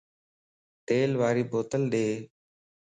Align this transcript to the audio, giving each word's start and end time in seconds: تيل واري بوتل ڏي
تيل 0.87 1.11
واري 1.19 1.43
بوتل 1.51 1.81
ڏي 1.93 2.05